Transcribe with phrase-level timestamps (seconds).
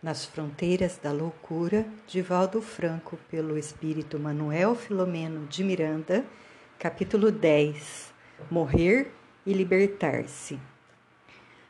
[0.00, 6.24] Nas Fronteiras da Loucura, de Valdo Franco, pelo espírito Manuel Filomeno de Miranda,
[6.78, 8.14] capítulo 10
[8.48, 9.10] Morrer
[9.44, 10.56] e Libertar-se.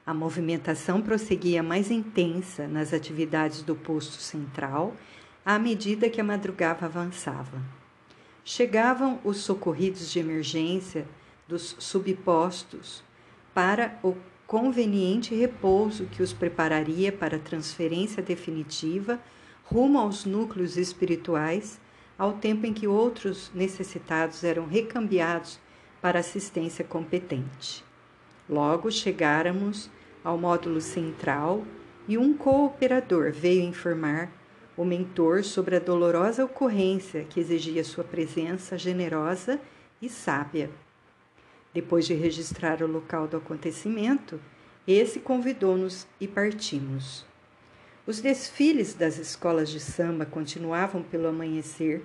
[0.05, 4.95] A movimentação prosseguia mais intensa nas atividades do posto central
[5.43, 7.63] à medida que a madrugada avançava.
[8.45, 11.09] Chegavam os socorridos de emergência
[11.49, 13.03] dos subpostos
[13.55, 14.15] para o
[14.49, 19.21] conveniente repouso que os prepararia para a transferência definitiva
[19.63, 21.79] rumo aos núcleos espirituais,
[22.17, 25.61] ao tempo em que outros necessitados eram recambiados
[26.01, 27.85] para assistência competente.
[28.49, 29.91] Logo chegáramos
[30.25, 31.63] ao módulo central
[32.09, 34.33] e um cooperador veio informar
[34.79, 39.61] o mentor sobre a dolorosa ocorrência que exigia sua presença generosa
[40.01, 40.71] e sábia.
[41.73, 44.41] Depois de registrar o local do acontecimento,
[44.87, 47.27] esse convidou-nos e partimos.
[48.07, 52.03] Os desfiles das escolas de samba continuavam pelo amanhecer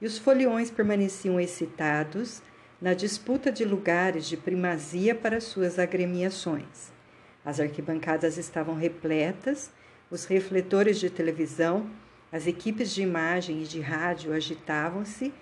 [0.00, 2.42] e os foliões permaneciam excitados
[2.80, 6.92] na disputa de lugares de primazia para suas agremiações.
[7.42, 9.70] As arquibancadas estavam repletas,
[10.10, 11.88] os refletores de televisão,
[12.30, 15.32] as equipes de imagem e de rádio agitavam-se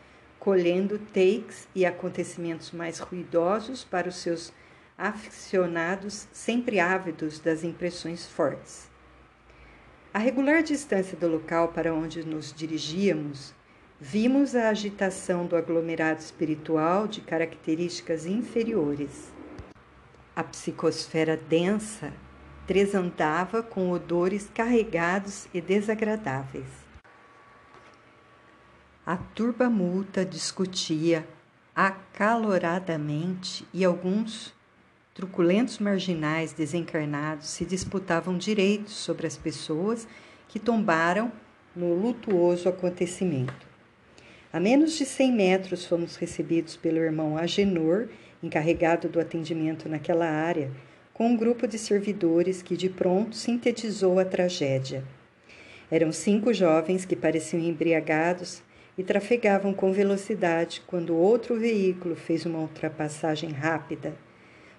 [0.45, 4.53] colhendo takes e acontecimentos mais ruidosos para os seus
[4.97, 8.91] aficionados sempre ávidos das impressões fortes.
[10.12, 13.55] A regular distância do local para onde nos dirigíamos,
[13.98, 19.33] vimos a agitação do aglomerado espiritual de características inferiores.
[20.36, 22.12] A psicosfera densa
[22.67, 26.84] tresandava com odores carregados e desagradáveis.
[29.07, 31.27] A turba multa discutia
[31.77, 34.55] acaloradamente e alguns
[35.13, 40.09] truculentos marginais desencarnados se disputavam direitos sobre as pessoas
[40.49, 41.31] que tombaram
[41.77, 43.67] no lutuoso acontecimento.
[44.51, 48.09] A menos de cem metros fomos recebidos pelo irmão Agenor,
[48.43, 50.70] encarregado do atendimento naquela área,
[51.13, 55.05] com um grupo de servidores que de pronto sintetizou a tragédia.
[55.91, 58.63] Eram cinco jovens que pareciam embriagados
[58.97, 64.15] e trafegavam com velocidade quando outro veículo fez uma ultrapassagem rápida.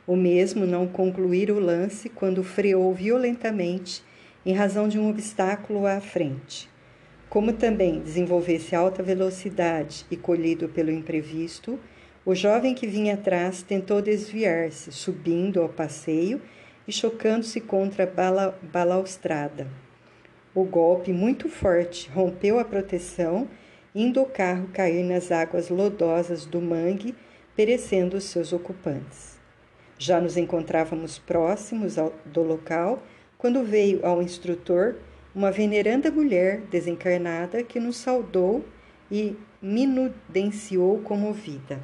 [0.08, 4.04] O mesmo não concluir o lance quando freou violentamente
[4.46, 6.70] em razão de um obstáculo à frente.
[7.28, 11.80] Como também desenvolvesse alta velocidade e colhido pelo imprevisto,
[12.26, 16.42] o jovem que vinha atrás tentou desviar-se, subindo ao passeio
[16.88, 19.68] e chocando-se contra a bala balaustrada.
[20.54, 23.48] O golpe, muito forte, rompeu a proteção
[23.96, 27.16] indo o carro cair nas águas lodosas do mangue,
[27.56, 29.40] perecendo os seus ocupantes.
[29.98, 33.02] Já nos encontrávamos próximos ao, do local
[33.38, 34.98] quando veio ao instrutor
[35.34, 38.66] uma veneranda mulher desencarnada que nos saudou
[39.10, 41.80] e minudenciou comovida.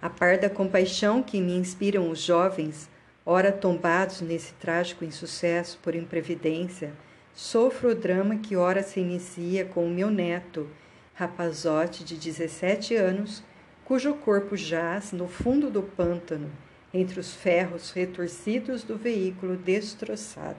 [0.00, 2.88] A par da compaixão que me inspiram os jovens,
[3.24, 6.92] ora tombados nesse trágico insucesso por imprevidência,
[7.36, 10.66] Sofro o drama que ora se inicia com o meu neto,
[11.12, 13.44] rapazote de 17 anos,
[13.84, 16.50] cujo corpo jaz no fundo do pântano,
[16.94, 20.56] entre os ferros retorcidos do veículo destroçado.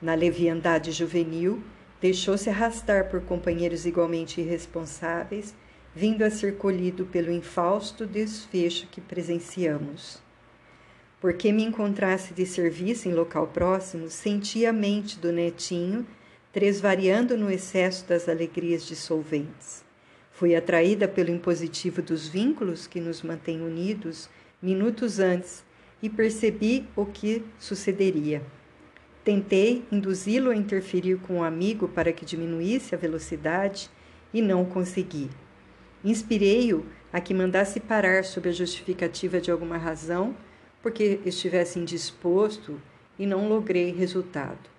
[0.00, 1.62] Na leviandade juvenil,
[2.00, 5.54] deixou-se arrastar por companheiros igualmente irresponsáveis,
[5.94, 10.22] vindo a ser colhido pelo infausto desfecho que presenciamos.
[11.22, 16.04] Porque me encontrasse de serviço em local próximo, senti a mente do netinho
[16.52, 19.84] tresvariando no excesso das alegrias dissolventes.
[20.32, 24.28] Fui atraída pelo impositivo dos vínculos que nos mantêm unidos
[24.60, 25.64] minutos antes
[26.02, 28.42] e percebi o que sucederia.
[29.22, 33.88] Tentei induzi-lo a interferir com o um amigo para que diminuísse a velocidade
[34.34, 35.30] e não consegui.
[36.04, 40.34] Inspirei-o a que mandasse parar sob a justificativa de alguma razão
[40.82, 42.80] porque estivesse indisposto
[43.18, 44.70] e não logrei resultado.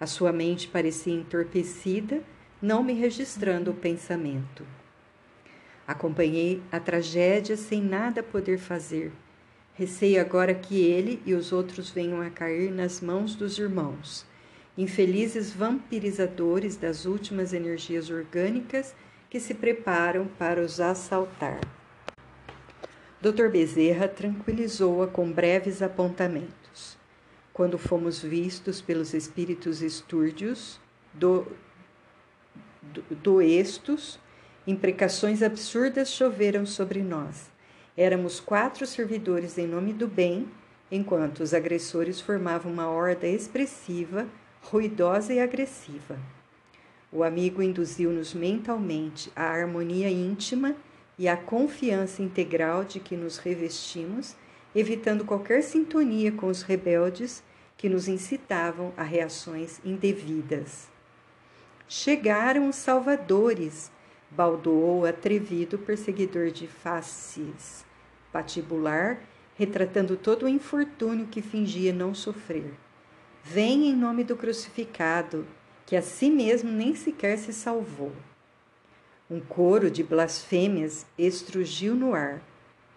[0.00, 2.22] A sua mente parecia entorpecida,
[2.60, 4.66] não me registrando o pensamento.
[5.86, 9.12] Acompanhei a tragédia sem nada poder fazer.
[9.74, 14.24] Receio agora que ele e os outros venham a cair nas mãos dos irmãos,
[14.76, 18.94] infelizes vampirizadores das últimas energias orgânicas
[19.28, 21.60] que se preparam para os assaltar.
[23.22, 23.46] Dr.
[23.46, 26.98] Bezerra tranquilizou-a com breves apontamentos.
[27.52, 30.80] Quando fomos vistos pelos espíritos estúrdios
[31.14, 31.46] do,
[32.82, 34.18] do, do estos,
[34.66, 37.48] imprecações absurdas choveram sobre nós.
[37.96, 40.48] Éramos quatro servidores em nome do bem,
[40.90, 44.26] enquanto os agressores formavam uma horda expressiva
[44.62, 46.18] ruidosa e agressiva.
[47.12, 50.74] O amigo induziu-nos mentalmente à harmonia íntima
[51.22, 54.34] e à confiança integral de que nos revestimos,
[54.74, 57.44] evitando qualquer sintonia com os rebeldes
[57.76, 60.88] que nos incitavam a reações indevidas.
[61.86, 63.88] Chegaram os salvadores,
[64.32, 67.84] baldoou atrevido perseguidor de faces
[68.32, 69.20] patibular,
[69.54, 72.74] retratando todo o infortúnio que fingia não sofrer.
[73.44, 75.46] Vem em nome do crucificado,
[75.86, 78.10] que a si mesmo nem sequer se salvou.
[79.32, 82.42] Um coro de blasfêmias estrugiu no ar.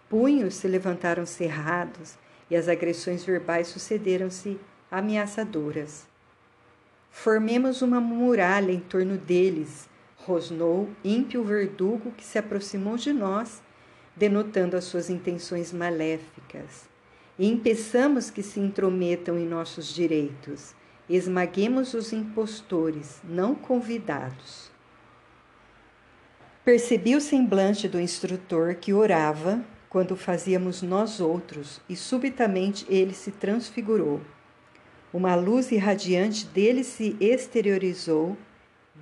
[0.10, 2.16] Punhos se levantaram cerrados
[2.52, 4.60] e as agressões verbais sucederam-se
[4.92, 6.06] ameaçadoras.
[7.10, 9.88] Formemos uma muralha em torno deles,
[10.18, 13.64] rosnou ímpio verdugo que se aproximou de nós,
[14.14, 16.90] denotando as suas intenções maléficas.
[17.40, 20.76] E impeçamos que se intrometam em nossos direitos.
[21.10, 24.75] Esmaguemos os impostores, não convidados.
[26.66, 33.30] Percebi o semblante do instrutor que orava quando fazíamos nós outros, e subitamente ele se
[33.30, 34.20] transfigurou.
[35.14, 38.36] Uma luz irradiante dele se exteriorizou,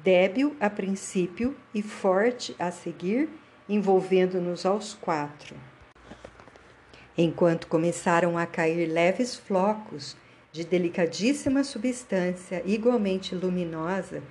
[0.04, 3.30] débil a princípio e forte a seguir,
[3.70, 5.56] envolvendo-nos aos quatro.
[7.18, 10.18] Enquanto começaram a cair leves flocos
[10.52, 14.22] de delicadíssima substância igualmente luminosa,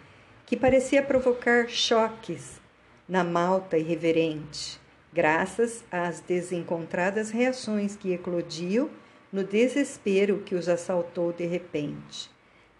[0.44, 2.61] que parecia provocar choques
[3.08, 4.80] na malta irreverente,
[5.12, 8.88] graças às desencontradas reações que eclodiam
[9.32, 12.30] no desespero que os assaltou de repente.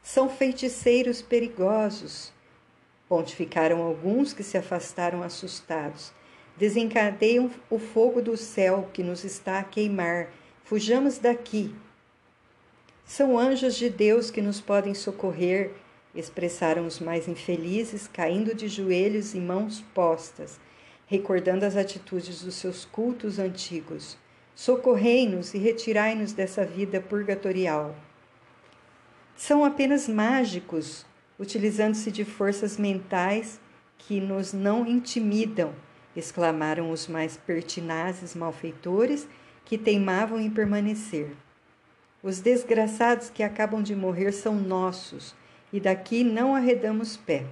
[0.03, 2.33] São feiticeiros perigosos,
[3.09, 6.13] pontificaram alguns que se afastaram assustados.
[6.57, 10.29] Desencadeiam o fogo do céu que nos está a queimar.
[10.65, 11.75] Fujamos daqui.
[13.05, 15.73] São anjos de Deus que nos podem socorrer,
[16.15, 20.61] expressaram os mais infelizes, caindo de joelhos e mãos postas,
[21.07, 24.17] recordando as atitudes dos seus cultos antigos.
[24.55, 27.97] Socorrei-nos e retirai-nos dessa vida purgatorial.
[29.37, 31.07] São apenas mágicos,
[31.39, 33.59] utilizando-se de forças mentais
[33.97, 35.75] que nos não intimidam,
[36.15, 39.27] exclamaram os mais pertinazes malfeitores
[39.65, 41.31] que teimavam em permanecer.
[42.23, 45.35] Os desgraçados que acabam de morrer são nossos,
[45.73, 47.47] e daqui não arredamos pé.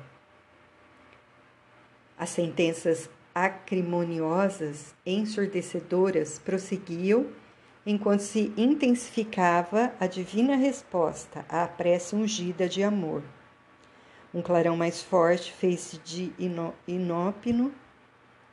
[2.18, 7.26] As sentenças acrimoniosas, ensurdecedoras, prosseguiam
[7.86, 13.22] enquanto se intensificava a divina resposta à prece ungida de amor.
[14.34, 16.32] Um clarão mais forte fez-se de
[16.86, 17.72] inópino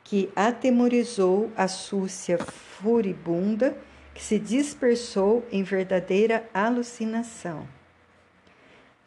[0.02, 3.76] que atemorizou a súcia furibunda
[4.14, 7.77] que se dispersou em verdadeira alucinação.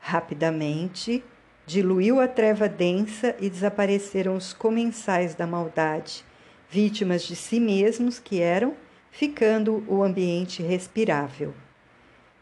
[0.03, 1.23] Rapidamente,
[1.65, 6.25] diluiu a treva densa e desapareceram os comensais da maldade,
[6.69, 8.75] vítimas de si mesmos que eram,
[9.11, 11.53] ficando o ambiente respirável.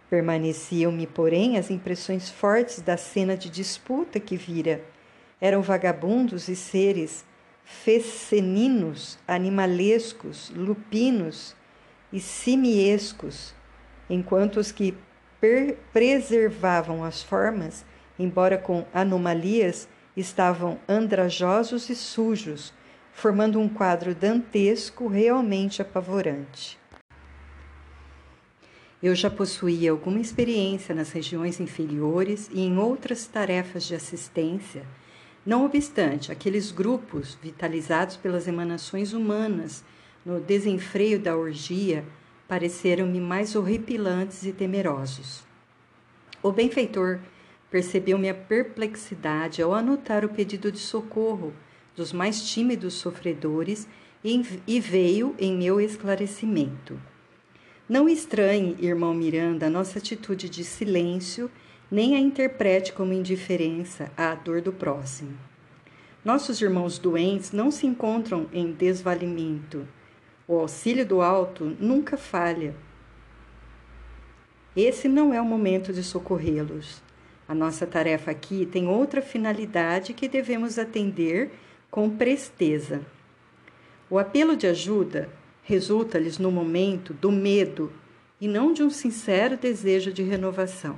[0.09, 4.81] Permaneciam-me, porém, as impressões fortes da cena de disputa que vira.
[5.41, 7.25] Eram vagabundos e seres
[7.63, 11.55] feceninos, animalescos, lupinos
[12.11, 13.53] e simiescos,
[14.09, 14.95] enquanto os que
[15.91, 17.85] preservavam as formas
[18.19, 22.73] embora com anomalias, estavam andrajosos e sujos,
[23.13, 26.77] formando um quadro dantesco realmente apavorante.
[29.01, 34.85] Eu já possuía alguma experiência nas regiões inferiores e em outras tarefas de assistência.
[35.45, 39.85] Não obstante, aqueles grupos, vitalizados pelas emanações humanas
[40.25, 42.03] no desenfreio da orgia,
[42.49, 45.43] pareceram-me mais horripilantes e temerosos.
[46.43, 47.19] O benfeitor
[47.69, 51.53] Percebeu minha perplexidade ao anotar o pedido de socorro
[51.95, 53.87] dos mais tímidos sofredores
[54.23, 56.99] e veio em meu esclarecimento.
[57.87, 61.49] Não estranhe, irmão Miranda, a nossa atitude de silêncio,
[61.91, 65.37] nem a interprete como indiferença à dor do próximo.
[66.25, 69.87] Nossos irmãos doentes não se encontram em desvalimento.
[70.49, 72.73] O auxílio do alto nunca falha.
[74.75, 77.03] Esse não é o momento de socorrê-los.
[77.47, 81.51] A nossa tarefa aqui tem outra finalidade que devemos atender
[81.91, 83.05] com presteza.
[84.09, 85.29] O apelo de ajuda
[85.61, 87.93] resulta-lhes no momento do medo
[88.41, 90.97] e não de um sincero desejo de renovação.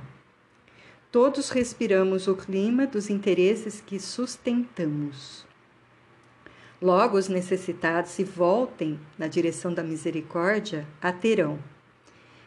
[1.10, 5.51] Todos respiramos o clima dos interesses que sustentamos.
[6.82, 11.60] Logo, os necessitados se voltem na direção da misericórdia, a terão.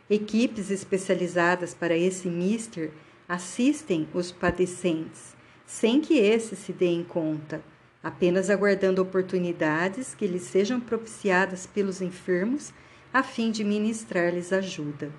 [0.09, 2.91] Equipes especializadas para esse mister
[3.29, 7.63] assistem os padecentes, sem que esses se deem conta,
[8.03, 12.73] apenas aguardando oportunidades que lhes sejam propiciadas pelos enfermos
[13.13, 15.13] a fim de ministrar-lhes ajuda.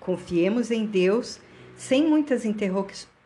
[0.00, 1.38] Confiemos em Deus
[1.76, 2.42] sem muitas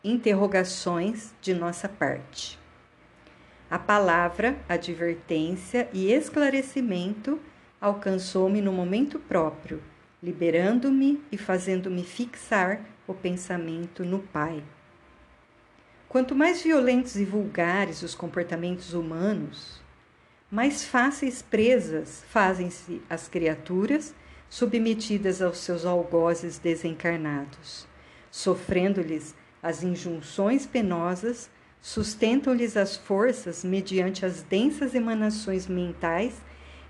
[0.03, 2.61] interrogações de nossa parte.
[3.73, 7.39] A palavra, advertência e esclarecimento
[7.81, 9.81] alcançou-me no momento próprio,
[10.21, 14.63] liberando-me e fazendo-me fixar o pensamento no Pai.
[16.07, 19.81] Quanto mais violentos e vulgares os comportamentos humanos,
[20.51, 24.13] mais fáceis presas fazem-se as criaturas
[24.51, 27.87] submetidas aos seus algozes desencarnados,
[28.29, 31.49] sofrendo-lhes as injunções penosas,
[31.83, 36.41] sustentam-lhes as forças mediante as densas emanações mentais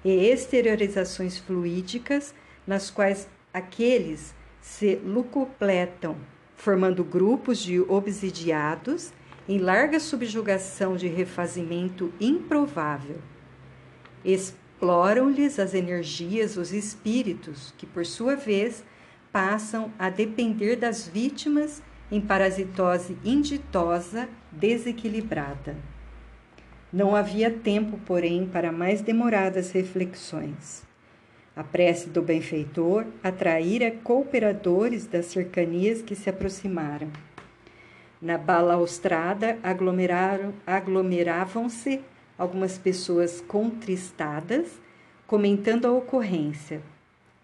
[0.05, 2.31] e exteriorizações fluídicas,
[2.65, 6.15] nas quais aqueles se lucupletam,
[6.55, 9.11] formando grupos de obsidiados
[9.49, 13.19] em larga subjugação de refazimento improvável.
[14.23, 18.83] Exploram-lhes as energias os espíritos, que por sua vez
[19.31, 21.81] passam a depender das vítimas
[22.11, 25.75] em parasitose inditosa desequilibrada.
[26.91, 30.83] Não havia tempo, porém, para mais demoradas reflexões.
[31.55, 37.09] A prece do benfeitor atraíra cooperadores das cercanias que se aproximaram.
[38.21, 39.59] Na balaustrada
[40.65, 42.01] aglomeravam-se
[42.37, 44.79] algumas pessoas contristadas,
[45.27, 46.81] comentando a ocorrência.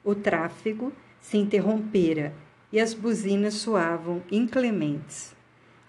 [0.04, 2.34] O tráfego se interrompera
[2.72, 5.36] e as buzinas soavam inclementes.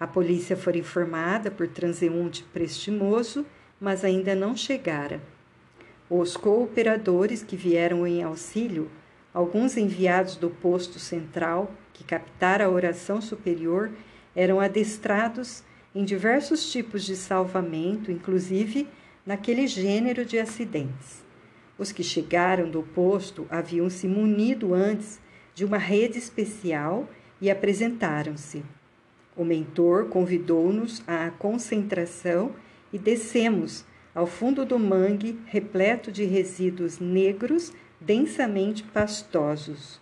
[0.01, 3.45] A polícia foi informada por transeunte prestimoso,
[3.79, 5.21] mas ainda não chegara.
[6.09, 8.89] Os cooperadores que vieram em auxílio,
[9.31, 13.91] alguns enviados do posto central que captara a oração superior,
[14.35, 18.87] eram adestrados em diversos tipos de salvamento, inclusive
[19.23, 21.23] naquele gênero de acidentes.
[21.77, 25.19] Os que chegaram do posto haviam se munido antes
[25.53, 27.07] de uma rede especial
[27.39, 28.63] e apresentaram-se.
[29.35, 32.51] O mentor convidou-nos à concentração
[32.91, 40.01] e descemos ao fundo do mangue, repleto de resíduos negros densamente pastosos,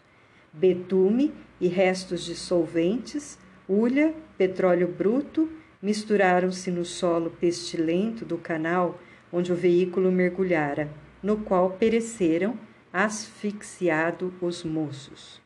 [0.51, 5.49] betume e restos de solventes, ulha, petróleo bruto,
[5.81, 8.99] misturaram-se no solo pestilento do canal
[9.31, 10.89] onde o veículo mergulhara,
[11.21, 12.57] no qual pereceram
[12.91, 15.39] asfixiado os moços.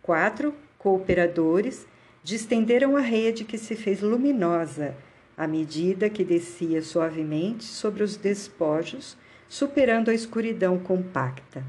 [0.00, 1.86] Quatro cooperadores
[2.22, 4.94] distenderam a rede que se fez luminosa
[5.36, 9.16] à medida que descia suavemente sobre os despojos,
[9.48, 11.64] superando a escuridão compacta.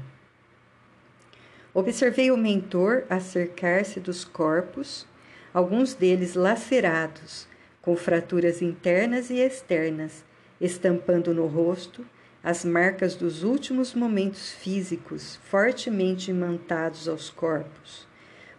[1.72, 5.06] Observei o mentor acercar-se dos corpos,
[5.52, 7.48] alguns deles lacerados,
[7.82, 10.24] com fraturas internas e externas,
[10.60, 12.06] estampando no rosto
[12.42, 18.06] as marcas dos últimos momentos físicos fortemente imantados aos corpos.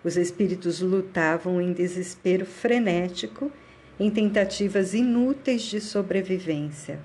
[0.05, 3.51] Os espíritos lutavam em desespero frenético
[3.99, 6.99] em tentativas inúteis de sobrevivência.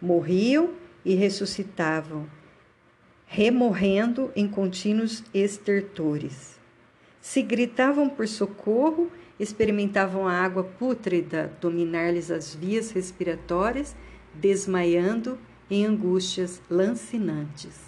[0.00, 0.70] Morriam
[1.04, 2.26] e ressuscitavam,
[3.26, 6.58] remorrendo em contínuos estertores.
[7.20, 13.94] Se gritavam por socorro, experimentavam a água pútrida dominar-lhes as vias respiratórias,
[14.32, 15.38] desmaiando
[15.70, 17.87] em angústias lancinantes.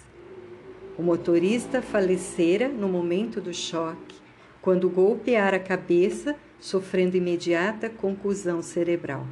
[0.97, 4.15] O motorista falecera no momento do choque,
[4.61, 9.25] quando golpeara a cabeça sofrendo imediata conclusão cerebral.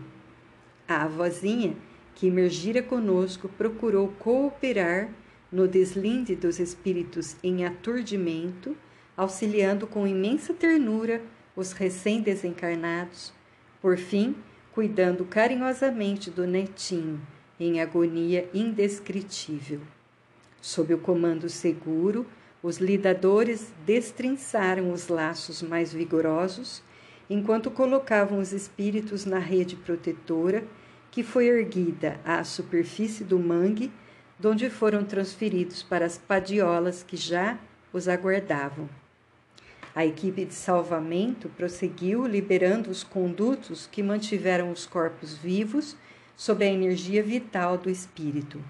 [0.88, 1.76] A avózinha,
[2.16, 5.10] que emergira conosco, procurou cooperar
[5.52, 8.76] no deslinde dos espíritos em aturdimento,
[9.16, 11.22] auxiliando com imensa ternura
[11.56, 13.34] os recém-desencarnados,
[13.82, 14.36] por fim,
[14.72, 17.22] cuidando carinhosamente do netinho,
[17.60, 19.82] em agonia indescritível.
[20.62, 22.26] Sob o comando seguro,
[22.62, 26.84] os lidadores destrinçaram os laços mais vigorosos
[27.30, 30.64] enquanto colocavam os espíritos na rede protetora
[31.12, 33.92] que foi erguida à superfície do mangue,
[34.38, 37.58] donde foram transferidos para as padiolas que já
[37.92, 38.90] os aguardavam.
[39.96, 45.96] A equipe de salvamento prosseguiu liberando os condutos que mantiveram os corpos vivos
[46.38, 48.64] sob a energia vital do espírito.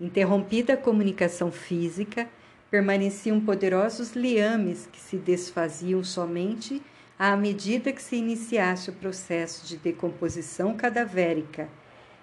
[0.00, 2.28] Interrompida a comunicação física,
[2.70, 6.82] permaneciam poderosos liames que se desfaziam somente
[7.18, 11.68] à medida que se iniciasse o processo de decomposição cadavérica,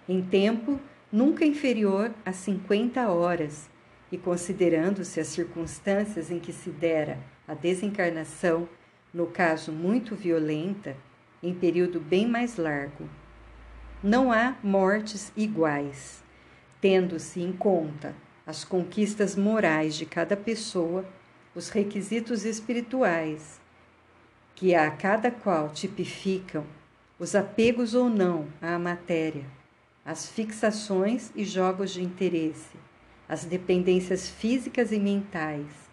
[0.07, 0.79] em tempo
[1.11, 3.69] nunca inferior a 50 horas,
[4.11, 8.69] e considerando-se as circunstâncias em que se dera a desencarnação,
[9.11, 10.95] no caso muito violenta,
[11.41, 13.09] em período bem mais largo.
[14.03, 16.22] Não há mortes iguais,
[16.83, 18.13] tendo-se em conta
[18.45, 21.05] as conquistas morais de cada pessoa,
[21.55, 23.61] os requisitos espirituais,
[24.53, 26.65] que a cada qual tipificam
[27.17, 29.45] os apegos ou não à matéria,
[30.03, 32.75] as fixações e jogos de interesse,
[33.29, 35.89] as dependências físicas e mentais.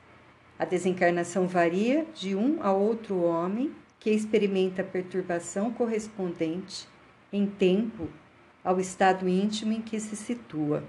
[0.59, 3.70] A desencarnação varia de um a outro homem
[4.00, 6.88] que experimenta a perturbação correspondente
[7.32, 8.09] em tempo
[8.64, 10.85] ao estado íntimo em que se situa.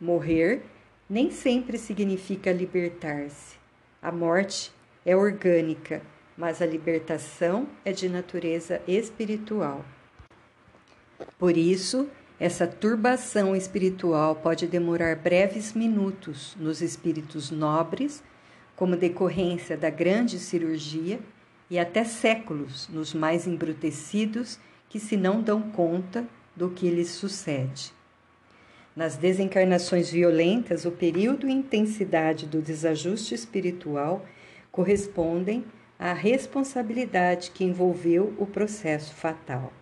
[0.00, 0.62] Morrer
[1.08, 3.56] nem sempre significa libertar-se.
[4.00, 4.72] A morte
[5.04, 6.02] é orgânica,
[6.36, 9.84] mas a libertação é de natureza espiritual.
[11.38, 12.08] Por isso,
[12.40, 18.22] essa turbação espiritual pode demorar breves minutos nos espíritos nobres,
[18.74, 21.20] como decorrência da grande cirurgia,
[21.70, 24.58] e até séculos nos mais embrutecidos
[24.88, 27.92] que se não dão conta do que lhes sucede.
[28.94, 34.26] Nas desencarnações violentas, o período e intensidade do desajuste espiritual
[34.70, 35.64] correspondem
[35.98, 39.72] à responsabilidade que envolveu o processo fatal.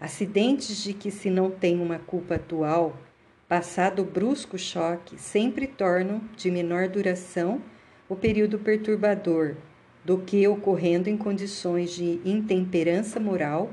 [0.00, 2.94] Acidentes de que se não tem uma culpa atual,
[3.48, 7.62] passado o brusco choque, sempre tornam de menor duração
[8.08, 9.56] o período perturbador
[10.04, 13.70] do que ocorrendo em condições de intemperança moral,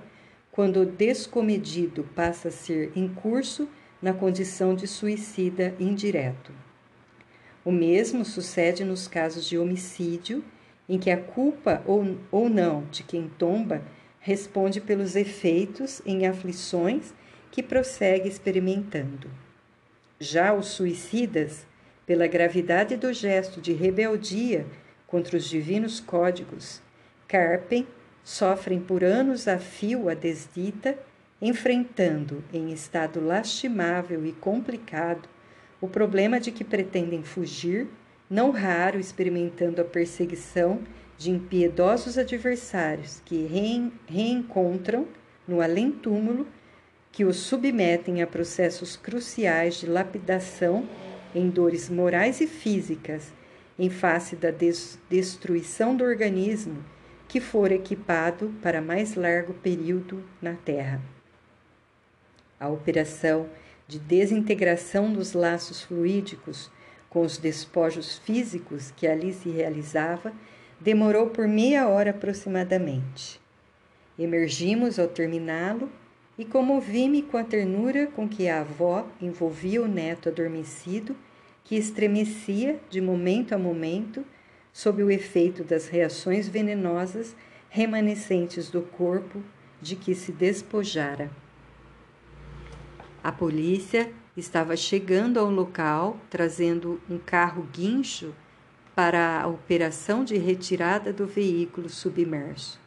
[0.52, 3.70] quando o descomedido passa a ser em curso
[4.02, 6.52] na condição de suicida indireto.
[7.64, 10.44] O mesmo sucede nos casos de homicídio,
[10.90, 13.82] em que a culpa ou, ou não de quem tomba
[14.20, 17.14] responde pelos efeitos em aflições
[17.52, 19.30] que prossegue experimentando.
[20.20, 21.66] Já os suicidas,
[22.06, 24.66] pela gravidade do gesto de rebeldia
[25.08, 26.82] contra os divinos códigos,
[27.28, 27.88] carpem,
[28.24, 30.98] sofrem por anos a fio a desdita,
[31.42, 35.28] enfrentando em estado lastimável e complicado
[35.80, 37.88] o problema de que pretendem fugir,
[38.30, 40.80] não raro experimentando a perseguição
[41.18, 43.48] de impiedosos adversários que
[44.08, 45.08] reencontram
[45.48, 46.48] no além-túmulo,
[47.12, 50.88] que os submetem a processos cruciais de lapidação
[51.34, 53.34] em dores morais e físicas,
[53.78, 56.84] em face da des destruição do organismo
[57.32, 61.02] que for equipado para mais largo período na Terra.
[62.60, 63.48] A operação
[63.88, 66.70] de desintegração dos laços fluídicos
[67.10, 70.34] com os despojos físicos que ali se realizava
[70.78, 73.40] Demorou por meia hora aproximadamente.
[74.20, 75.90] Emergimos ao terminá-lo
[76.38, 81.16] e comovi-me com a ternura com que a avó envolvia o neto adormecido,
[81.64, 84.26] que estremecia de momento a momento
[84.74, 87.36] sob o efeito das reações venenosas
[87.70, 89.42] remanescentes do corpo
[89.82, 91.32] de que se despojara.
[93.24, 98.34] A polícia estava chegando ao local trazendo um carro guincho
[98.96, 102.80] para a operação de retirada do veículo submerso.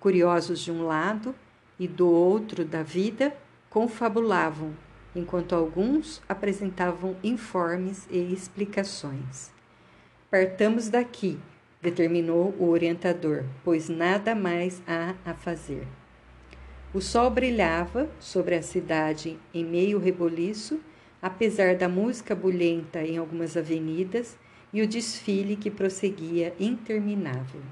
[0.00, 1.34] Curiosos de um lado
[1.78, 3.36] e do outro da vida,
[3.68, 4.74] confabulavam,
[5.14, 9.55] enquanto alguns apresentavam informes e explicações.
[10.28, 11.38] Partamos daqui,
[11.80, 15.86] determinou o orientador, pois nada mais há a fazer.
[16.92, 20.80] O sol brilhava sobre a cidade em meio reboliço,
[21.22, 24.36] apesar da música bulhenta em algumas avenidas
[24.72, 27.62] e o desfile que prosseguia interminável.